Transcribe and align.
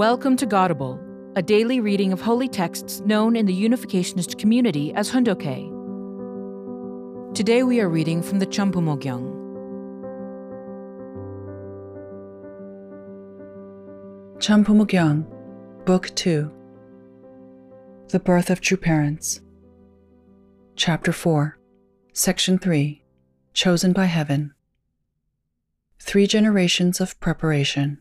Welcome 0.00 0.36
to 0.38 0.46
Godable, 0.46 0.98
a 1.36 1.42
daily 1.42 1.78
reading 1.78 2.10
of 2.10 2.22
holy 2.22 2.48
texts 2.48 3.00
known 3.00 3.36
in 3.36 3.44
the 3.44 3.52
Unificationist 3.52 4.38
community 4.38 4.94
as 4.94 5.10
Hoondokhae. 5.10 5.66
Today 7.34 7.62
we 7.64 7.82
are 7.82 7.88
reading 7.90 8.22
from 8.22 8.38
the 8.38 8.46
Cham 8.46 8.72
Bumo 8.72 8.98
Gyeong. 8.98 9.28
Champumogyang, 14.38 15.26
Book 15.84 16.14
2 16.14 16.50
The 18.08 18.20
Birth 18.20 18.48
of 18.48 18.62
True 18.62 18.78
Parents, 18.78 19.42
Chapter 20.76 21.12
4, 21.12 21.58
Section 22.14 22.58
3 22.58 23.04
Chosen 23.52 23.92
by 23.92 24.06
Heaven. 24.06 24.54
Three 25.98 26.26
Generations 26.26 27.02
of 27.02 27.20
Preparation. 27.20 27.98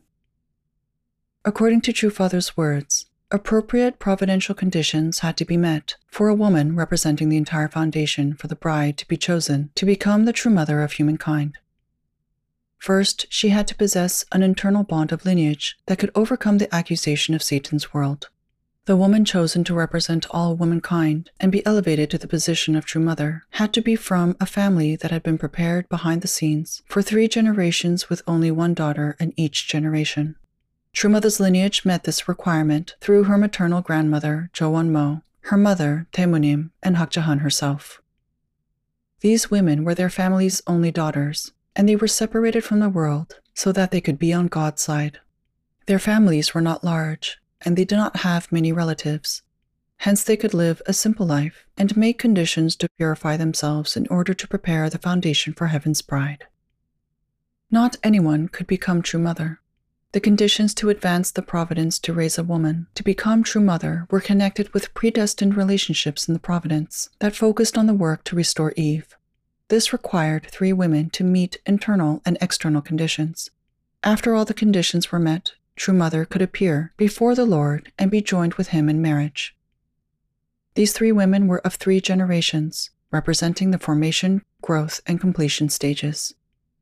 According 1.45 1.81
to 1.81 1.93
True 1.93 2.09
Father's 2.09 2.57
words, 2.57 3.05
appropriate 3.31 3.97
providential 3.97 4.53
conditions 4.53 5.19
had 5.19 5.37
to 5.37 5.45
be 5.45 5.55
met 5.55 5.95
for 6.07 6.27
a 6.27 6.35
woman 6.35 6.75
representing 6.75 7.29
the 7.29 7.37
entire 7.37 7.69
foundation 7.69 8.33
for 8.33 8.47
the 8.47 8.57
bride 8.57 8.97
to 8.97 9.07
be 9.07 9.15
chosen 9.15 9.69
to 9.75 9.85
become 9.85 10.25
the 10.25 10.33
true 10.33 10.51
mother 10.51 10.81
of 10.81 10.91
humankind. 10.91 11.57
First, 12.77 13.25
she 13.29 13.49
had 13.49 13.67
to 13.69 13.75
possess 13.75 14.25
an 14.33 14.43
internal 14.43 14.83
bond 14.83 15.13
of 15.13 15.23
lineage 15.23 15.77
that 15.85 15.97
could 15.97 16.11
overcome 16.13 16.57
the 16.57 16.73
accusation 16.75 17.33
of 17.33 17.43
Satan's 17.43 17.93
world. 17.93 18.27
The 18.83 18.97
woman 18.97 19.23
chosen 19.23 19.63
to 19.65 19.73
represent 19.73 20.25
all 20.31 20.57
womankind 20.57 21.31
and 21.39 21.53
be 21.53 21.65
elevated 21.65 22.09
to 22.09 22.17
the 22.17 22.27
position 22.27 22.75
of 22.75 22.85
true 22.85 23.01
mother 23.01 23.43
had 23.51 23.71
to 23.73 23.81
be 23.81 23.95
from 23.95 24.35
a 24.41 24.45
family 24.45 24.97
that 24.97 25.11
had 25.11 25.23
been 25.23 25.37
prepared 25.37 25.87
behind 25.87 26.21
the 26.21 26.27
scenes 26.27 26.81
for 26.85 27.01
three 27.01 27.29
generations 27.29 28.09
with 28.09 28.23
only 28.27 28.51
one 28.51 28.73
daughter 28.73 29.15
in 29.21 29.33
each 29.37 29.69
generation. 29.69 30.35
True 30.93 31.09
Mother's 31.09 31.39
lineage 31.39 31.85
met 31.85 32.03
this 32.03 32.27
requirement 32.27 32.95
through 32.99 33.25
her 33.25 33.37
maternal 33.37 33.81
grandmother, 33.81 34.49
Jo 34.53 34.71
Won-mo, 34.71 35.21
her 35.41 35.57
mother, 35.57 36.07
Daemonim, 36.11 36.71
and 36.83 36.97
Hak 36.97 37.15
Ja 37.15 37.21
Han 37.23 37.39
herself. 37.39 38.01
These 39.21 39.51
women 39.51 39.83
were 39.83 39.95
their 39.95 40.09
family's 40.09 40.61
only 40.67 40.91
daughters, 40.91 41.51
and 41.75 41.87
they 41.87 41.95
were 41.95 42.07
separated 42.07 42.63
from 42.63 42.79
the 42.79 42.89
world 42.89 43.39
so 43.53 43.71
that 43.71 43.91
they 43.91 44.01
could 44.01 44.17
be 44.17 44.33
on 44.33 44.47
God's 44.47 44.81
side. 44.81 45.19
Their 45.85 45.99
families 45.99 46.53
were 46.53 46.61
not 46.61 46.83
large, 46.83 47.37
and 47.61 47.75
they 47.75 47.85
did 47.85 47.97
not 47.97 48.17
have 48.17 48.51
many 48.51 48.71
relatives. 48.71 49.41
Hence, 49.97 50.23
they 50.23 50.37
could 50.37 50.53
live 50.53 50.81
a 50.85 50.93
simple 50.93 51.25
life 51.25 51.65
and 51.77 51.97
make 51.97 52.17
conditions 52.17 52.75
to 52.77 52.89
purify 52.97 53.35
themselves 53.35 53.97
in 53.97 54.07
order 54.07 54.33
to 54.33 54.47
prepare 54.47 54.89
the 54.89 54.97
foundation 54.97 55.53
for 55.53 55.67
heaven's 55.67 56.01
bride. 56.01 56.45
Not 57.69 57.97
anyone 58.01 58.47
could 58.47 58.67
become 58.67 59.01
true 59.01 59.19
mother. 59.19 59.59
The 60.11 60.19
conditions 60.19 60.73
to 60.75 60.89
advance 60.89 61.29
the 61.29 61.43
providence 61.43 61.99
to 61.99 62.13
raise 62.13 62.39
a 62.39 62.43
woman 62.43 62.87
to 62.95 63.03
become 63.03 63.43
true 63.43 63.61
mother 63.61 64.07
were 64.09 64.19
connected 64.19 64.73
with 64.73 64.93
predestined 64.95 65.55
relationships 65.55 66.27
in 66.27 66.33
the 66.33 66.39
providence 66.39 67.09
that 67.19 67.35
focused 67.35 67.77
on 67.77 67.85
the 67.85 67.93
work 67.93 68.23
to 68.23 68.35
restore 68.35 68.73
Eve. 68.75 69.15
This 69.67 69.93
required 69.93 70.47
three 70.49 70.73
women 70.73 71.11
to 71.11 71.23
meet 71.23 71.61
internal 71.63 72.23
and 72.25 72.39
external 72.41 72.81
conditions. 72.81 73.51
After 74.03 74.33
all 74.33 74.45
the 74.45 74.53
conditions 74.55 75.11
were 75.11 75.19
met, 75.19 75.51
true 75.75 75.93
mother 75.93 76.25
could 76.25 76.41
appear 76.41 76.91
before 76.97 77.35
the 77.35 77.45
Lord 77.45 77.91
and 77.99 78.09
be 78.09 78.19
joined 78.21 78.55
with 78.55 78.69
him 78.69 78.89
in 78.89 79.03
marriage. 79.03 79.55
These 80.73 80.91
three 80.91 81.11
women 81.11 81.45
were 81.45 81.59
of 81.59 81.75
three 81.75 82.01
generations, 82.01 82.89
representing 83.11 83.69
the 83.69 83.77
formation, 83.77 84.41
growth, 84.63 85.01
and 85.05 85.21
completion 85.21 85.69
stages. 85.69 86.33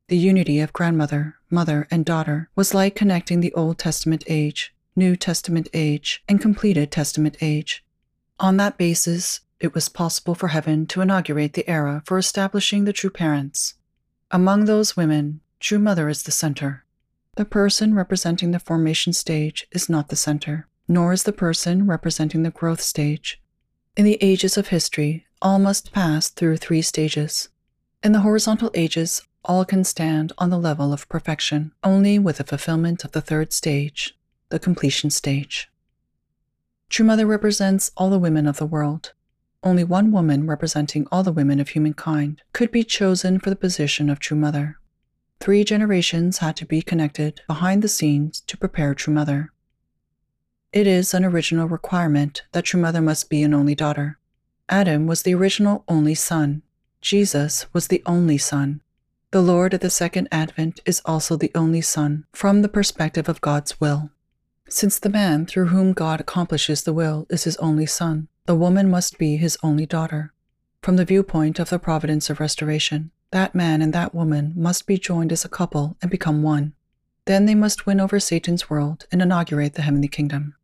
The 0.08 0.16
unity 0.16 0.58
of 0.60 0.72
grandmother, 0.72 1.36
mother, 1.50 1.86
and 1.90 2.02
daughter 2.02 2.48
was 2.56 2.72
like 2.72 2.94
connecting 2.94 3.40
the 3.40 3.52
Old 3.52 3.78
Testament 3.78 4.24
age, 4.26 4.74
New 4.96 5.16
Testament 5.16 5.68
age, 5.74 6.24
and 6.26 6.40
completed 6.40 6.90
Testament 6.90 7.36
age. 7.42 7.84
On 8.40 8.56
that 8.56 8.78
basis, 8.78 9.40
it 9.60 9.74
was 9.74 9.90
possible 9.90 10.34
for 10.34 10.48
heaven 10.48 10.86
to 10.86 11.02
inaugurate 11.02 11.52
the 11.52 11.68
era 11.68 12.02
for 12.06 12.16
establishing 12.16 12.84
the 12.84 12.92
true 12.94 13.10
parents. 13.10 13.74
Among 14.30 14.64
those 14.64 14.96
women, 14.96 15.40
true 15.60 15.78
mother 15.78 16.08
is 16.08 16.22
the 16.22 16.30
center. 16.30 16.86
The 17.36 17.44
person 17.44 17.94
representing 17.94 18.52
the 18.52 18.58
formation 18.58 19.12
stage 19.12 19.66
is 19.72 19.90
not 19.90 20.08
the 20.08 20.16
center, 20.16 20.68
nor 20.88 21.12
is 21.12 21.24
the 21.24 21.34
person 21.34 21.86
representing 21.86 22.44
the 22.44 22.50
growth 22.50 22.80
stage. 22.80 23.42
In 23.94 24.06
the 24.06 24.18
ages 24.22 24.56
of 24.56 24.68
history, 24.68 25.26
all 25.42 25.58
must 25.58 25.92
pass 25.92 26.30
through 26.30 26.56
three 26.56 26.80
stages. 26.80 27.50
In 28.02 28.12
the 28.12 28.20
horizontal 28.20 28.70
ages, 28.74 29.22
all 29.44 29.64
can 29.64 29.84
stand 29.84 30.32
on 30.38 30.50
the 30.50 30.58
level 30.58 30.92
of 30.92 31.08
perfection 31.08 31.72
only 31.82 32.18
with 32.18 32.38
the 32.38 32.44
fulfillment 32.44 33.04
of 33.04 33.12
the 33.12 33.20
third 33.20 33.52
stage, 33.52 34.16
the 34.48 34.58
completion 34.58 35.10
stage. 35.10 35.70
True 36.88 37.06
Mother 37.06 37.26
represents 37.26 37.90
all 37.96 38.10
the 38.10 38.18
women 38.18 38.46
of 38.46 38.56
the 38.56 38.66
world. 38.66 39.12
Only 39.62 39.84
one 39.84 40.12
woman 40.12 40.46
representing 40.46 41.06
all 41.10 41.22
the 41.22 41.32
women 41.32 41.60
of 41.60 41.70
humankind 41.70 42.42
could 42.52 42.70
be 42.70 42.84
chosen 42.84 43.38
for 43.40 43.50
the 43.50 43.56
position 43.56 44.08
of 44.08 44.20
True 44.20 44.36
Mother. 44.36 44.78
Three 45.40 45.64
generations 45.64 46.38
had 46.38 46.56
to 46.56 46.66
be 46.66 46.82
connected 46.82 47.42
behind 47.46 47.82
the 47.82 47.88
scenes 47.88 48.40
to 48.42 48.56
prepare 48.56 48.94
True 48.94 49.14
Mother. 49.14 49.52
It 50.72 50.86
is 50.86 51.14
an 51.14 51.24
original 51.24 51.68
requirement 51.68 52.42
that 52.52 52.64
True 52.64 52.80
Mother 52.80 53.00
must 53.00 53.30
be 53.30 53.42
an 53.42 53.54
only 53.54 53.74
daughter. 53.74 54.18
Adam 54.68 55.06
was 55.06 55.22
the 55.22 55.34
original 55.34 55.84
only 55.88 56.14
son. 56.14 56.62
Jesus 57.00 57.66
was 57.72 57.88
the 57.88 58.02
only 58.04 58.38
son. 58.38 58.82
The 59.30 59.42
Lord 59.42 59.74
of 59.74 59.80
the 59.80 59.90
second 59.90 60.26
advent 60.32 60.80
is 60.86 61.02
also 61.04 61.36
the 61.36 61.52
only 61.54 61.82
Son 61.82 62.24
from 62.32 62.62
the 62.62 62.68
perspective 62.68 63.28
of 63.28 63.42
God's 63.42 63.78
will. 63.78 64.08
Since 64.70 64.98
the 64.98 65.10
man 65.10 65.44
through 65.44 65.66
whom 65.66 65.92
God 65.92 66.18
accomplishes 66.18 66.82
the 66.82 66.94
will 66.94 67.26
is 67.28 67.44
his 67.44 67.58
only 67.58 67.84
son, 67.84 68.28
the 68.46 68.54
woman 68.54 68.90
must 68.90 69.18
be 69.18 69.36
his 69.36 69.58
only 69.62 69.84
daughter. 69.84 70.32
From 70.80 70.96
the 70.96 71.04
viewpoint 71.04 71.58
of 71.58 71.68
the 71.68 71.78
providence 71.78 72.30
of 72.30 72.40
restoration, 72.40 73.10
that 73.30 73.54
man 73.54 73.82
and 73.82 73.92
that 73.92 74.14
woman 74.14 74.54
must 74.56 74.86
be 74.86 74.96
joined 74.96 75.30
as 75.30 75.44
a 75.44 75.50
couple 75.50 75.98
and 76.00 76.10
become 76.10 76.42
one. 76.42 76.72
Then 77.26 77.44
they 77.44 77.54
must 77.54 77.84
win 77.84 78.00
over 78.00 78.18
Satan's 78.18 78.70
world 78.70 79.04
and 79.12 79.20
inaugurate 79.20 79.74
the 79.74 79.82
heavenly 79.82 80.08
kingdom. 80.08 80.54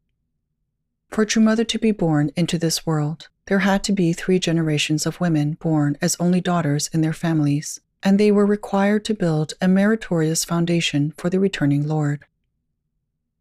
For 1.10 1.26
true 1.26 1.42
mother 1.42 1.64
to 1.64 1.78
be 1.78 1.92
born 1.92 2.30
into 2.34 2.56
this 2.56 2.86
world, 2.86 3.28
there 3.44 3.58
had 3.58 3.84
to 3.84 3.92
be 3.92 4.14
three 4.14 4.38
generations 4.38 5.04
of 5.04 5.20
women 5.20 5.58
born 5.60 5.98
as 6.00 6.16
only 6.18 6.40
daughters 6.40 6.88
in 6.94 7.02
their 7.02 7.12
families 7.12 7.80
and 8.04 8.20
they 8.20 8.30
were 8.30 8.46
required 8.46 9.04
to 9.06 9.14
build 9.14 9.54
a 9.60 9.66
meritorious 9.66 10.44
foundation 10.44 11.12
for 11.16 11.30
the 11.30 11.40
returning 11.40 11.88
Lord. 11.88 12.24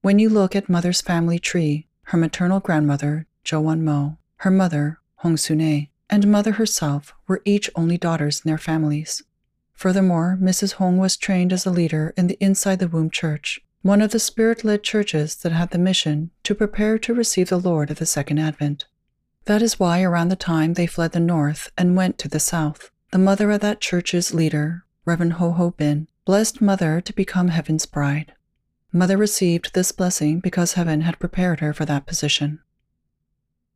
When 0.01 0.17
you 0.17 0.29
look 0.29 0.55
at 0.55 0.69
Mother's 0.69 1.01
family 1.01 1.37
tree, 1.37 1.87
her 2.03 2.17
maternal 2.17 2.61
grandmother, 2.61 3.27
Jo 3.43 3.59
Won-mo, 3.61 4.17
her 4.37 4.51
mother, 4.51 4.99
Hong 5.17 5.37
Soon-ae, 5.37 5.89
and 6.09 6.27
Mother 6.27 6.53
herself 6.53 7.13
were 7.27 7.41
each 7.45 7.69
only 7.75 7.97
daughters 7.97 8.41
in 8.43 8.49
their 8.49 8.57
families. 8.57 9.21
Furthermore, 9.73 10.37
Mrs. 10.41 10.73
Hong 10.73 10.97
was 10.97 11.17
trained 11.17 11.51
as 11.51 11.65
a 11.65 11.71
leader 11.71 12.13
in 12.15 12.27
the 12.27 12.37
Inside 12.39 12.79
the 12.79 12.87
Womb 12.87 13.09
Church, 13.09 13.59
one 13.81 14.01
of 14.01 14.11
the 14.11 14.19
spirit 14.19 14.63
led 14.63 14.81
churches 14.81 15.35
that 15.35 15.51
had 15.51 15.71
the 15.71 15.77
mission 15.77 16.31
to 16.43 16.55
prepare 16.55 16.97
to 16.99 17.13
receive 17.13 17.49
the 17.49 17.59
Lord 17.59 17.91
at 17.91 17.97
the 17.97 18.05
Second 18.05 18.39
Advent. 18.39 18.85
That 19.45 19.61
is 19.61 19.77
why, 19.77 20.01
around 20.03 20.29
the 20.29 20.37
time 20.37 20.75
they 20.75 20.87
fled 20.87 21.11
the 21.11 21.19
north 21.19 21.69
and 21.77 21.97
went 21.97 22.17
to 22.19 22.29
the 22.29 22.39
south, 22.39 22.91
the 23.13 23.19
mother 23.19 23.51
of 23.51 23.61
that 23.61 23.79
church's 23.79 24.33
leader, 24.33 24.85
Reverend 25.05 25.33
Heo 25.33 25.53
Ho-bin, 25.53 26.07
blessed 26.25 26.63
Mother 26.63 26.99
to 26.99 27.13
become 27.13 27.49
Heaven's 27.49 27.85
bride. 27.85 28.33
Mother 28.91 29.17
received 29.17 29.75
this 29.75 29.91
blessing 29.91 30.39
because 30.39 30.73
Heaven 30.73 31.01
had 31.01 31.19
prepared 31.19 31.59
her 31.59 31.73
for 31.73 31.85
that 31.85 32.07
position. 32.07 32.59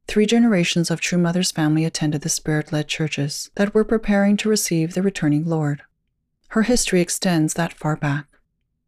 Three 0.08 0.26
generations 0.26 0.90
of 0.90 1.02
True 1.02 1.20
Mother's 1.20 1.52
family 1.52 1.86
attended 1.86 2.22
the 2.22 2.30
spirit 2.30 2.72
led 2.72 2.88
churches 2.88 3.52
that 3.54 3.76
were 3.76 3.84
preparing 3.84 4.38
to 4.38 4.50
receive 4.50 4.96
the 4.96 5.04
returning 5.04 5.46
Lord. 5.46 5.84
Her 6.48 6.64
history 6.64 7.00
extends 7.00 7.54
that 7.54 7.74
far 7.74 7.96
back. 7.96 8.26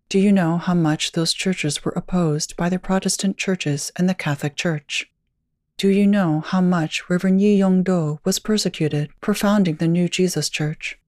Do 0.09 0.17
you 0.17 0.31
know 0.31 0.57
how 0.57 0.73
much 0.73 1.11
those 1.11 1.31
churches 1.31 1.85
were 1.85 1.93
opposed 1.95 2.57
by 2.57 2.69
the 2.69 2.79
Protestant 2.79 3.37
churches 3.37 3.91
and 3.97 4.09
the 4.09 4.15
Catholic 4.15 4.55
Church? 4.55 5.11
Do 5.79 5.87
you 5.87 6.07
know 6.07 6.41
how 6.41 6.59
much 6.59 7.09
Reverend 7.09 7.39
Yi 7.39 7.61
Do 7.83 8.19
was 8.25 8.37
persecuted 8.37 9.11
for 9.21 9.33
founding 9.33 9.77
the 9.77 9.87
New 9.87 10.09
Jesus 10.09 10.49
Church? 10.49 10.99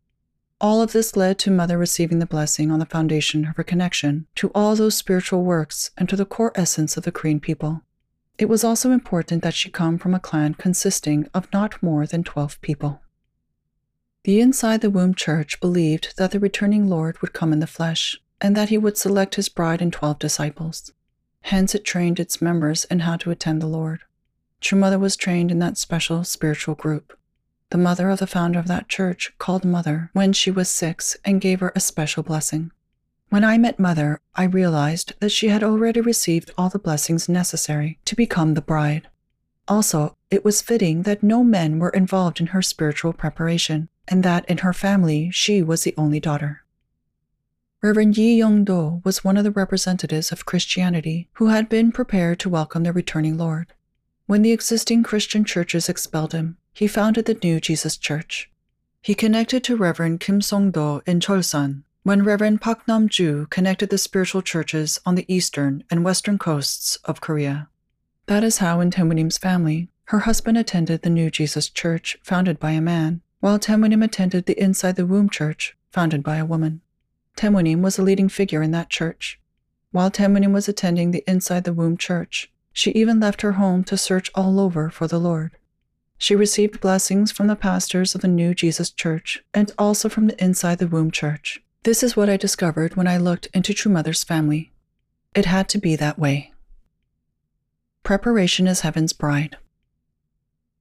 All 0.62 0.82
of 0.82 0.94
this 0.94 1.18
led 1.18 1.40
to 1.40 1.52
Mother 1.52 1.78
receiving 1.78 2.20
the 2.20 2.26
blessing 2.26 2.72
on 2.72 2.80
the 2.80 2.86
foundation 2.86 3.46
of 3.48 3.58
her 3.58 3.66
connection 3.66 4.28
to 4.36 4.50
all 4.56 4.78
those 4.78 4.96
spiritual 4.96 5.44
works 5.44 5.92
and 5.98 6.08
to 6.08 6.16
the 6.16 6.24
core 6.24 6.54
essence 6.56 6.96
of 6.96 7.04
the 7.04 7.12
Korean 7.12 7.42
people. 7.42 7.82
It 8.38 8.48
was 8.48 8.64
also 8.64 8.92
important 8.92 9.44
that 9.44 9.54
she 9.54 9.70
come 9.70 9.98
from 9.98 10.14
a 10.14 10.22
clan 10.22 10.54
consisting 10.54 11.28
of 11.34 11.52
not 11.52 11.84
more 11.84 12.06
than 12.06 12.24
12 12.24 12.62
people. 12.62 13.02
The 14.24 14.40
Inside 14.40 14.80
the 14.80 14.90
Womb 14.90 15.16
Church 15.16 15.60
believed 15.60 16.14
that 16.16 16.32
the 16.32 16.40
returning 16.40 16.88
Lord 16.88 17.22
would 17.22 17.34
come 17.34 17.52
in 17.52 17.60
the 17.60 17.68
flesh 17.68 18.22
and 18.40 18.56
that 18.56 18.70
he 18.70 18.78
would 18.78 18.98
select 18.98 19.36
his 19.36 19.50
bride 19.50 19.82
and 19.82 19.92
12 19.92 20.18
disciples. 20.18 20.94
Hence, 21.42 21.76
it 21.76 21.84
trained 21.84 22.22
its 22.22 22.42
members 22.42 22.86
in 22.86 23.00
how 23.00 23.18
to 23.18 23.32
attend 23.32 23.62
the 23.62 23.68
Lord. 23.68 24.04
True 24.62 24.80
Mother 24.80 25.00
was 25.00 25.16
trained 25.16 25.52
in 25.52 25.60
that 25.60 25.78
special 25.78 26.24
spiritual 26.24 26.76
group. 26.76 27.18
The 27.72 27.78
mother 27.78 28.10
of 28.10 28.20
the 28.20 28.28
founder 28.28 28.60
of 28.60 28.68
that 28.68 28.88
church 28.88 29.34
called 29.40 29.66
Mother 29.66 30.12
when 30.14 30.34
she 30.34 30.52
was 30.52 30.70
six 30.70 31.18
and 31.26 31.42
gave 31.42 31.62
her 31.62 31.74
a 31.76 31.80
special 31.80 32.22
blessing. 32.22 32.72
When 33.30 33.44
I 33.44 33.58
met 33.58 33.80
Mother, 33.80 34.20
I 34.36 34.44
realized 34.44 35.14
that 35.20 35.32
she 35.32 35.48
had 35.48 35.64
already 35.64 36.02
received 36.02 36.52
all 36.58 36.70
the 36.70 36.80
blessings 36.80 37.28
necessary 37.28 37.98
to 38.06 38.16
become 38.16 38.54
the 38.54 38.62
bride. 38.62 39.08
Also, 39.68 40.16
it 40.30 40.46
was 40.46 40.62
fitting 40.62 41.04
that 41.04 41.24
no 41.24 41.44
men 41.44 41.80
were 41.80 41.90
involved 41.90 42.40
in 42.40 42.48
her 42.48 42.62
spiritual 42.62 43.14
preparation, 43.14 43.90
and 44.08 44.22
that 44.24 44.48
in 44.50 44.60
her 44.60 44.74
family 44.74 45.32
she 45.32 45.64
was 45.64 45.84
the 45.84 45.94
only 45.98 46.20
daughter. 46.20 46.64
Reverend 47.82 48.18
Yi 48.18 48.36
Young 48.36 48.64
Do 48.64 49.02
was 49.04 49.24
one 49.24 49.38
of 49.38 49.44
the 49.44 49.52
representatives 49.52 50.32
of 50.32 50.46
Christianity 50.46 51.30
who 51.34 51.48
had 51.48 51.70
been 51.70 51.92
prepared 51.92 52.38
to 52.40 52.50
welcome 52.50 52.84
the 52.84 52.94
returning 52.94 53.38
Lord. 53.38 53.74
When 54.32 54.44
the 54.44 54.54
existing 54.54 55.04
Christian 55.04 55.44
churches 55.44 55.90
expelled 55.90 56.32
him, 56.32 56.56
he 56.72 56.88
founded 56.88 57.26
the 57.26 57.38
new 57.44 57.60
Jesus 57.60 57.98
Church. 57.98 58.50
He 59.02 59.14
connected 59.14 59.62
to 59.66 59.76
Reverend 59.76 60.22
Kim 60.22 60.40
Song-do 60.40 61.02
in 61.06 61.20
Chosun, 61.20 61.84
when 62.04 62.24
Reverend 62.24 62.62
Pak 62.62 62.88
Nam-ju 62.88 63.48
connected 63.50 63.90
the 63.90 63.98
spiritual 63.98 64.42
churches 64.42 65.02
on 65.06 65.16
the 65.16 65.26
eastern 65.28 65.84
and 65.92 66.06
western 66.06 66.38
coasts 66.38 66.96
of 67.04 67.20
Korea. 67.20 67.68
That 68.28 68.42
is 68.42 68.60
how 68.60 68.80
in 68.80 68.90
Daemonim's 68.90 69.38
family, 69.38 69.90
her 70.06 70.20
husband 70.20 70.58
attended 70.58 71.02
the 71.02 71.10
New 71.10 71.30
Jesus 71.30 71.68
Church 71.68 72.18
founded 72.24 72.58
by 72.58 72.72
a 72.72 72.80
man, 72.80 73.20
while 73.42 73.60
Daemonim 73.60 74.02
attended 74.02 74.46
the 74.46 74.58
Inside 74.58 74.96
the 74.96 75.06
Womb 75.06 75.30
Church 75.30 75.76
founded 75.92 76.24
by 76.24 76.38
a 76.38 76.46
woman. 76.46 76.80
Daemonim 77.36 77.82
was 77.82 78.00
a 78.00 78.02
leading 78.02 78.30
figure 78.30 78.64
in 78.64 78.72
that 78.72 78.90
church. 78.90 79.42
While 79.92 80.10
Daemonim 80.10 80.54
was 80.54 80.70
attending 80.70 81.12
the 81.12 81.26
Inside 81.28 81.66
the 81.66 81.74
Womb 81.74 81.98
Church, 81.98 82.50
she 82.74 82.92
even 82.92 83.20
left 83.20 83.42
her 83.42 83.54
home 83.54 83.84
to 83.86 83.98
search 83.98 84.32
all 84.36 84.60
over 84.60 84.90
for 84.90 85.08
the 85.08 85.20
Lord. 85.20 85.52
She 86.18 86.36
received 86.36 86.82
blessings 86.82 87.32
from 87.32 87.48
the 87.48 87.56
pastors 87.56 88.14
of 88.14 88.22
the 88.22 88.28
New 88.28 88.54
Jesus 88.54 88.92
Church 88.92 89.44
and 89.54 89.72
also 89.78 90.08
from 90.08 90.28
the 90.28 90.44
Inside 90.44 90.78
the 90.78 90.88
Womb 90.88 91.12
Church. 91.12 91.64
This 91.84 92.04
is 92.04 92.16
what 92.16 92.30
I 92.30 92.38
discovered 92.38 92.96
when 92.96 93.08
I 93.08 93.18
looked 93.18 93.48
into 93.54 93.74
True 93.74 93.92
Mother's 93.92 94.24
family. 94.24 94.72
It 95.34 95.46
had 95.46 95.68
to 95.70 95.80
be 95.80 95.96
that 95.96 96.20
way. 96.20 96.52
Preparation 98.04 98.68
is 98.68 98.82
Heaven's 98.82 99.14
Bride. 99.14 99.58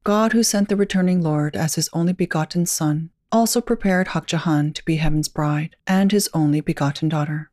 God, 0.04 0.32
who 0.32 0.42
sent 0.42 0.69
the 0.69 0.76
returning 0.76 1.22
Lord 1.22 1.56
as 1.56 1.75
his 1.75 1.90
only 1.92 2.12
begotten 2.12 2.66
Son, 2.66 3.10
also 3.32 3.60
prepared 3.60 4.08
Hak 4.08 4.31
Ja 4.32 4.38
Han 4.38 4.72
to 4.72 4.84
be 4.84 4.96
Heaven's 4.96 5.28
bride 5.28 5.76
and 5.87 6.10
his 6.10 6.28
only 6.34 6.60
begotten 6.60 7.08
daughter. 7.08 7.50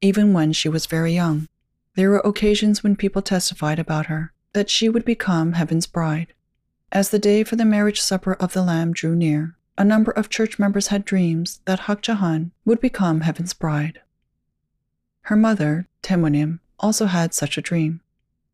Even 0.00 0.32
when 0.32 0.52
she 0.52 0.68
was 0.68 0.86
very 0.86 1.12
young, 1.12 1.48
there 1.98 2.10
were 2.10 2.20
occasions 2.20 2.84
when 2.84 2.94
people 2.94 3.20
testified 3.20 3.80
about 3.80 4.06
her 4.06 4.32
that 4.52 4.70
she 4.70 4.88
would 4.88 5.04
become 5.04 5.54
Heaven's 5.54 5.88
bride. 5.88 6.32
As 6.92 7.10
the 7.10 7.18
day 7.18 7.42
for 7.42 7.56
the 7.56 7.64
marriage 7.64 8.00
supper 8.00 8.34
of 8.34 8.52
the 8.52 8.62
Lamb 8.62 8.92
drew 8.92 9.16
near, 9.16 9.56
a 9.76 9.84
number 9.84 10.12
of 10.12 10.28
church 10.28 10.60
members 10.60 10.86
had 10.86 11.04
dreams 11.04 11.60
that 11.64 11.80
Hak 11.80 12.06
Ja 12.06 12.14
Han 12.14 12.52
would 12.64 12.80
become 12.80 13.22
Heaven's 13.22 13.52
bride. 13.52 14.00
Her 15.22 15.34
mother, 15.34 15.88
Daemonim, 16.04 16.60
also 16.78 17.06
had 17.06 17.34
such 17.34 17.58
a 17.58 17.62
dream. 17.62 18.00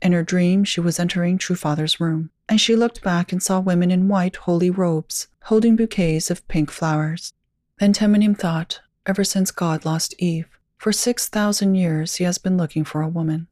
In 0.01 0.11
her 0.13 0.23
dream, 0.23 0.63
she 0.63 0.81
was 0.81 0.99
entering 0.99 1.37
True 1.37 1.55
Father's 1.55 1.99
room, 1.99 2.31
and 2.49 2.59
she 2.59 2.75
looked 2.75 3.03
back 3.03 3.31
and 3.31 3.43
saw 3.43 3.59
women 3.59 3.91
in 3.91 4.07
white 4.07 4.37
holy 4.37 4.71
robes 4.71 5.27
holding 5.43 5.75
bouquets 5.75 6.31
of 6.31 6.47
pink 6.47 6.71
flowers. 6.71 7.31
Then 7.77 7.93
Daemonim 7.93 8.39
thought, 8.39 8.81
ever 9.05 9.23
since 9.23 9.51
God 9.51 9.85
lost 9.85 10.15
Eve, 10.17 10.47
for 10.77 10.91
6,000 10.91 11.75
years 11.75 12.15
he 12.15 12.23
has 12.23 12.37
been 12.37 12.57
looking 12.57 12.83
for 12.83 13.01
a 13.01 13.07
woman. 13.07 13.47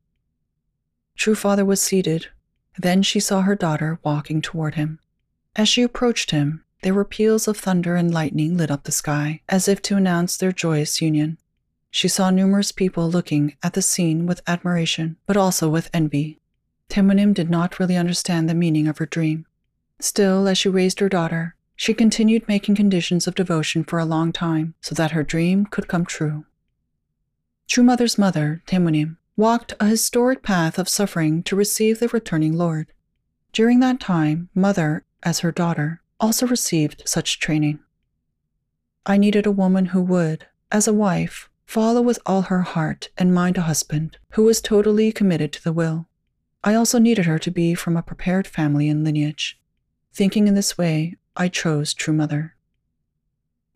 True 1.15 1.35
Father 1.35 1.65
was 1.65 1.81
seated. 1.81 2.27
Then 2.77 3.03
she 3.03 3.19
saw 3.19 3.41
her 3.41 3.55
daughter 3.55 3.99
walking 4.03 4.41
toward 4.41 4.75
him. 4.75 4.99
As 5.55 5.69
she 5.69 5.83
approached 5.83 6.31
him, 6.31 6.63
there 6.81 6.93
were 6.93 7.05
peals 7.05 7.47
of 7.47 7.57
thunder 7.57 7.95
and 7.95 8.13
lightning 8.13 8.57
lit 8.57 8.71
up 8.71 8.83
the 8.83 8.91
sky, 8.91 9.41
as 9.47 9.67
if 9.67 9.81
to 9.83 9.95
announce 9.95 10.35
their 10.35 10.51
joyous 10.51 11.01
union. 11.01 11.37
She 11.91 12.07
saw 12.07 12.29
numerous 12.29 12.71
people 12.71 13.09
looking 13.09 13.55
at 13.61 13.73
the 13.73 13.81
scene 13.81 14.25
with 14.25 14.41
admiration, 14.47 15.17
but 15.25 15.37
also 15.37 15.69
with 15.69 15.89
envy. 15.93 16.39
Daemonim 16.89 17.33
did 17.33 17.49
not 17.49 17.79
really 17.79 17.95
understand 17.95 18.49
the 18.49 18.55
meaning 18.55 18.87
of 18.87 18.97
her 18.97 19.05
dream. 19.05 19.45
Still, 19.99 20.47
as 20.47 20.57
she 20.57 20.69
raised 20.69 20.99
her 20.99 21.07
daughter, 21.09 21.55
she 21.75 21.93
continued 21.93 22.47
making 22.47 22.75
conditions 22.75 23.27
of 23.27 23.35
devotion 23.35 23.83
for 23.83 23.99
a 23.99 24.05
long 24.05 24.31
time 24.31 24.73
so 24.81 24.93
that 24.95 25.11
her 25.11 25.23
dream 25.23 25.65
could 25.65 25.87
come 25.87 26.05
true. 26.05 26.45
True 27.67 27.83
Mother's 27.83 28.17
mother, 28.17 28.61
Daemonim, 28.67 29.17
walked 29.35 29.73
a 29.79 29.87
historic 29.87 30.43
path 30.43 30.77
of 30.77 30.87
suffering 30.87 31.41
to 31.43 31.55
receive 31.55 31.99
the 31.99 32.07
returning 32.09 32.53
Lord. 32.53 32.87
During 33.51 33.79
that 33.79 33.99
time, 33.99 34.49
Mother, 34.53 35.05
as 35.23 35.39
her 35.39 35.51
daughter, 35.51 36.01
also 36.19 36.45
received 36.45 37.03
such 37.05 37.39
training. 37.39 37.79
I 39.05 39.17
needed 39.17 39.45
a 39.45 39.51
woman 39.51 39.87
who 39.87 40.01
would, 40.01 40.47
as 40.71 40.87
a 40.87 40.93
wife, 40.93 41.49
follow 41.65 42.01
with 42.01 42.19
all 42.25 42.43
her 42.43 42.61
heart 42.61 43.09
and 43.17 43.33
mind 43.33 43.57
a 43.57 43.61
husband 43.61 44.17
who 44.31 44.43
was 44.43 44.61
totally 44.61 45.11
committed 45.11 45.51
to 45.53 45.63
the 45.63 45.73
will. 45.73 46.07
I 46.63 46.75
also 46.75 46.99
needed 46.99 47.25
her 47.25 47.39
to 47.39 47.51
be 47.51 47.73
from 47.73 47.97
a 47.97 48.03
prepared 48.03 48.47
family 48.47 48.87
and 48.87 49.03
lineage. 49.03 49.59
Thinking 50.13 50.47
in 50.47 50.53
this 50.55 50.77
way, 50.77 51.15
I 51.35 51.49
chose 51.49 51.93
True 51.93 52.13
Mother. 52.13 52.55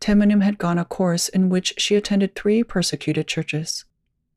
Daemonim 0.00 0.42
had 0.42 0.58
gone 0.58 0.78
a 0.78 0.84
course 0.84 1.28
in 1.28 1.48
which 1.48 1.74
she 1.78 1.96
attended 1.96 2.34
three 2.34 2.62
persecuted 2.62 3.26
churches. 3.26 3.84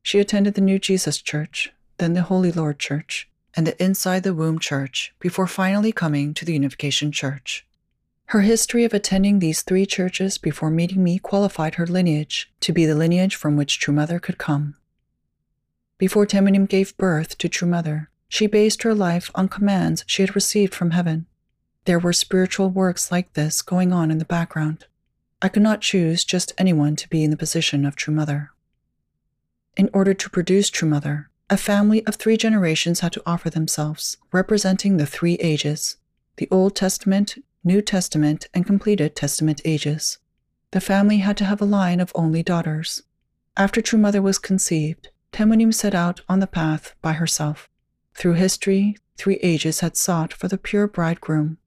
She 0.02 0.18
attended 0.18 0.54
the 0.54 0.60
New 0.60 0.78
Jesus 0.78 1.22
Church, 1.22 1.72
then 1.98 2.14
the 2.14 2.22
Holy 2.22 2.50
Lord 2.50 2.78
Church, 2.78 3.28
and 3.54 3.66
the 3.66 3.82
Inside 3.82 4.22
the 4.22 4.34
Womb 4.34 4.58
Church 4.58 5.14
before 5.20 5.46
finally 5.46 5.92
coming 5.92 6.34
to 6.34 6.44
the 6.44 6.54
Unification 6.54 7.12
Church. 7.12 7.66
Her 8.26 8.40
history 8.40 8.84
of 8.84 8.94
attending 8.94 9.38
these 9.38 9.62
three 9.62 9.86
churches 9.86 10.38
before 10.38 10.70
meeting 10.70 11.04
me 11.04 11.18
qualified 11.18 11.74
her 11.74 11.86
lineage 11.86 12.50
to 12.60 12.72
be 12.72 12.86
the 12.86 12.94
lineage 12.94 13.36
from 13.36 13.56
which 13.56 13.78
True 13.78 13.94
Mother 13.94 14.18
could 14.18 14.38
come. 14.38 14.76
Before 15.98 16.26
Daemonim 16.26 16.66
gave 16.66 16.96
birth 16.96 17.38
to 17.38 17.48
True 17.48 17.68
Mother, 17.68 18.10
she 18.28 18.46
based 18.46 18.82
her 18.82 18.94
life 18.94 19.30
on 19.34 19.48
commands 19.48 20.02
she 20.06 20.22
had 20.22 20.34
received 20.34 20.74
from 20.74 20.92
heaven. 20.92 21.26
There 21.84 21.98
were 21.98 22.12
spiritual 22.14 22.70
works 22.70 23.12
like 23.12 23.34
this 23.34 23.60
going 23.60 23.92
on 23.92 24.10
in 24.10 24.18
the 24.18 24.24
background. 24.24 24.86
I 25.44 25.48
could 25.48 25.62
not 25.62 25.80
choose 25.80 26.24
just 26.24 26.52
anyone 26.56 26.94
to 26.94 27.08
be 27.08 27.24
in 27.24 27.32
the 27.32 27.36
position 27.36 27.84
of 27.84 27.96
True 27.96 28.14
Mother. 28.14 28.52
In 29.76 29.90
order 29.92 30.14
to 30.14 30.30
produce 30.30 30.70
True 30.70 30.88
Mother, 30.88 31.30
a 31.50 31.56
family 31.56 32.06
of 32.06 32.14
three 32.14 32.36
generations 32.36 33.00
had 33.00 33.12
to 33.14 33.22
offer 33.26 33.50
themselves, 33.50 34.18
representing 34.30 34.96
the 34.96 35.06
three 35.06 35.34
ages 35.34 35.96
the 36.36 36.48
Old 36.50 36.76
Testament, 36.76 37.36
New 37.64 37.82
Testament, 37.82 38.46
and 38.54 38.64
completed 38.64 39.16
Testament 39.16 39.60
ages. 39.64 40.18
The 40.70 40.80
family 40.80 41.18
had 41.18 41.36
to 41.38 41.44
have 41.44 41.60
a 41.60 41.66
line 41.66 41.98
of 41.98 42.12
only 42.14 42.44
daughters. 42.44 43.02
After 43.56 43.82
True 43.82 43.98
Mother 43.98 44.22
was 44.22 44.38
conceived, 44.38 45.10
Daemonim 45.32 45.74
set 45.74 45.94
out 45.94 46.20
on 46.28 46.38
the 46.38 46.46
path 46.46 46.94
by 47.02 47.14
herself. 47.14 47.68
Through 48.14 48.34
history, 48.34 48.96
three 49.16 49.40
ages 49.42 49.80
had 49.80 49.96
sought 49.96 50.32
for 50.32 50.46
the 50.46 50.56
pure 50.56 50.86
bridegroom. 50.86 51.58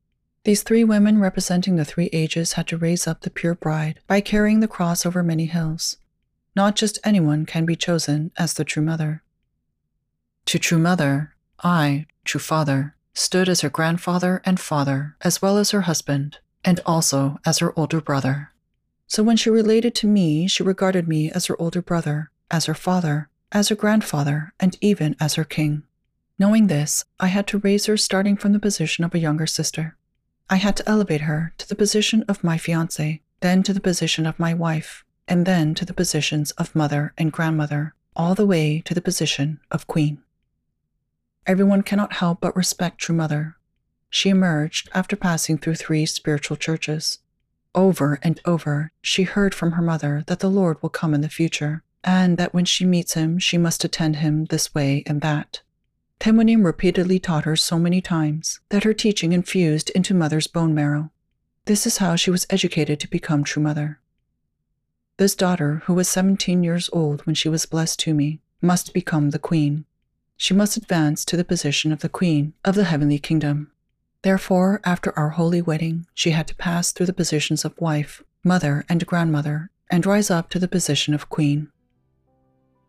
These 0.45 0.61
three 0.61 0.83
women 0.83 1.19
representing 1.19 1.75
the 1.75 1.83
three 1.83 2.09
ages 2.13 2.53
had 2.53 2.67
to 2.67 2.77
raise 2.77 3.07
up 3.07 3.21
the 3.21 3.31
pure 3.31 3.55
bride 3.55 3.99
by 4.05 4.21
carrying 4.21 4.59
the 4.59 4.67
cross 4.67 5.03
over 5.03 5.23
many 5.23 5.47
hills. 5.47 5.97
Not 6.55 6.75
just 6.75 6.99
anyone 7.03 7.47
can 7.47 7.65
be 7.65 7.75
chosen 7.75 8.31
as 8.37 8.53
the 8.53 8.63
true 8.63 8.83
mother. 8.83 9.23
To 10.45 10.59
True 10.59 10.77
Mother, 10.77 11.33
I, 11.63 12.05
True 12.23 12.39
Father, 12.39 12.95
stood 13.15 13.49
as 13.49 13.61
her 13.61 13.71
grandfather 13.71 14.43
and 14.45 14.59
father, 14.59 15.15
as 15.21 15.41
well 15.41 15.57
as 15.57 15.71
her 15.71 15.81
husband, 15.81 16.37
and 16.63 16.79
also 16.85 17.39
as 17.43 17.57
her 17.57 17.77
older 17.77 17.99
brother. 17.99 18.51
So 19.07 19.23
when 19.23 19.37
she 19.37 19.49
related 19.49 19.95
to 19.95 20.07
me, 20.07 20.47
she 20.47 20.61
regarded 20.61 21.07
me 21.07 21.31
as 21.31 21.47
her 21.47 21.59
older 21.59 21.81
brother, 21.81 22.29
as 22.51 22.65
her 22.65 22.75
father, 22.75 23.29
as 23.51 23.69
her 23.69 23.75
grandfather, 23.75 24.53
and 24.59 24.77
even 24.79 25.15
as 25.19 25.33
her 25.33 25.43
king. 25.43 25.81
Knowing 26.37 26.67
this, 26.67 27.03
I 27.19 27.27
had 27.27 27.47
to 27.47 27.57
raise 27.57 27.87
her 27.87 27.97
starting 27.97 28.37
from 28.37 28.53
the 28.53 28.59
position 28.59 29.03
of 29.03 29.15
a 29.15 29.19
younger 29.19 29.47
sister. 29.47 29.97
I 30.49 30.57
had 30.57 30.75
to 30.77 30.87
elevate 30.87 31.21
her 31.21 31.53
to 31.57 31.67
the 31.67 31.75
position 31.75 32.23
of 32.27 32.43
my 32.43 32.57
fiance, 32.57 33.21
then 33.39 33.63
to 33.63 33.73
the 33.73 33.79
position 33.79 34.27
of 34.27 34.39
my 34.39 34.53
wife, 34.53 35.03
and 35.27 35.45
then 35.45 35.73
to 35.75 35.85
the 35.85 35.93
positions 35.93 36.51
of 36.51 36.75
mother 36.75 37.13
and 37.17 37.31
grandmother, 37.31 37.95
all 38.15 38.35
the 38.35 38.45
way 38.45 38.81
to 38.85 38.93
the 38.93 39.01
position 39.01 39.59
of 39.71 39.87
queen. 39.87 40.21
Everyone 41.47 41.81
cannot 41.81 42.13
help 42.13 42.41
but 42.41 42.55
respect 42.55 42.99
True 42.99 43.15
Mother. 43.15 43.55
She 44.09 44.29
emerged 44.29 44.89
after 44.93 45.15
passing 45.15 45.57
through 45.57 45.75
three 45.75 46.05
spiritual 46.05 46.57
churches. 46.57 47.19
Over 47.73 48.19
and 48.21 48.39
over, 48.45 48.91
she 49.01 49.23
heard 49.23 49.53
from 49.53 49.73
her 49.73 49.81
mother 49.81 50.23
that 50.27 50.39
the 50.39 50.49
Lord 50.49 50.81
will 50.81 50.89
come 50.89 51.13
in 51.13 51.21
the 51.21 51.29
future, 51.29 51.83
and 52.03 52.37
that 52.37 52.53
when 52.53 52.65
she 52.65 52.85
meets 52.85 53.13
him, 53.13 53.39
she 53.39 53.57
must 53.57 53.83
attend 53.83 54.17
him 54.17 54.45
this 54.45 54.73
way 54.73 55.03
and 55.07 55.21
that. 55.21 55.61
Daemonim 56.19 56.63
repeatedly 56.63 57.19
taught 57.19 57.45
her 57.45 57.55
so 57.55 57.77
many 57.77 58.01
times 58.01 58.59
that 58.69 58.83
her 58.83 58.93
teaching 58.93 59.33
infused 59.33 59.89
into 59.91 60.13
Mother's 60.13 60.47
bone 60.47 60.73
marrow. 60.73 61.11
This 61.65 61.85
is 61.85 61.97
how 61.97 62.15
she 62.15 62.31
was 62.31 62.47
educated 62.49 62.99
to 62.99 63.09
become 63.09 63.43
True 63.43 63.63
Mother. 63.63 63.99
This 65.17 65.35
daughter, 65.35 65.83
who 65.85 65.93
was 65.93 66.09
17 66.09 66.63
years 66.63 66.89
old 66.91 67.25
when 67.25 67.35
she 67.35 67.49
was 67.49 67.65
blessed 67.65 67.99
to 68.01 68.13
me, 68.13 68.39
must 68.61 68.93
become 68.93 69.29
the 69.29 69.39
queen 69.39 69.85
she 70.37 70.53
must 70.53 70.77
advance 70.77 71.23
to 71.25 71.37
the 71.37 71.45
position 71.45 71.91
of 71.91 72.01
the 72.01 72.09
Queen 72.09 72.53
of 72.63 72.75
the 72.75 72.83
heavenly 72.85 73.19
kingdom. 73.19 73.71
Therefore, 74.21 74.81
after 74.83 75.17
our 75.17 75.29
holy 75.29 75.61
wedding, 75.61 76.07
she 76.13 76.31
had 76.31 76.47
to 76.47 76.55
pass 76.55 76.91
through 76.91 77.05
the 77.05 77.13
positions 77.13 77.63
of 77.63 77.79
wife, 77.79 78.23
mother, 78.43 78.83
and 78.89 79.05
grandmother, 79.05 79.69
and 79.89 80.05
rise 80.05 80.29
up 80.29 80.49
to 80.49 80.59
the 80.59 80.67
position 80.67 81.13
of 81.13 81.29
queen. 81.29 81.71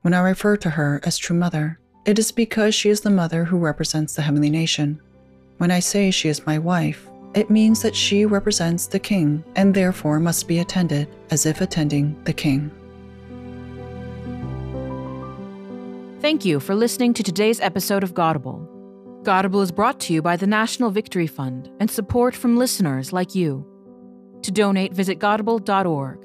When 0.03 0.15
I 0.15 0.21
refer 0.21 0.57
to 0.57 0.71
her 0.71 1.01
as 1.05 1.19
True 1.19 1.37
Mother, 1.37 1.79
it 2.07 2.21
is 2.21 2.31
because 2.31 2.75
she 2.75 2.89
is 2.89 3.01
the 3.01 3.11
mother 3.11 3.45
who 3.45 3.59
represents 3.59 4.15
the 4.15 4.23
heavenly 4.23 4.49
nation. 4.49 5.01
When 5.59 5.73
I 5.73 5.81
say 5.81 6.11
she 6.11 6.29
is 6.29 6.47
my 6.47 6.59
wife, 6.59 7.09
it 7.35 7.51
means 7.51 7.83
that 7.83 7.97
she 7.97 8.25
represents 8.25 8.87
the 8.87 8.99
king 8.99 9.45
and 9.57 9.75
therefore 9.75 10.21
must 10.21 10.47
be 10.47 10.61
attended 10.61 11.09
as 11.31 11.45
if 11.47 11.61
attending 11.61 12.17
the 12.25 12.33
king. 12.33 12.71
Thank 16.21 16.45
you 16.45 16.61
for 16.61 16.75
listening 16.75 17.13
to 17.15 17.23
today's 17.23 17.61
episode 17.61 18.03
of 18.03 18.15
Godable. 18.15 18.67
Godable 19.23 19.63
is 19.63 19.73
brought 19.73 19.99
to 20.01 20.13
you 20.13 20.23
by 20.23 20.37
the 20.37 20.47
National 20.47 20.91
Victory 20.91 21.27
Fund 21.27 21.71
and 21.81 21.91
support 21.91 22.35
from 22.35 22.57
listeners 22.57 23.13
like 23.13 23.35
you. 23.35 23.67
To 24.43 24.53
donate, 24.53 24.95
visit 24.95 25.19
godable.org. 25.19 26.25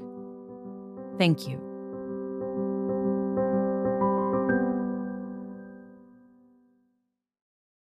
Thank 1.18 1.48
you. 1.48 1.71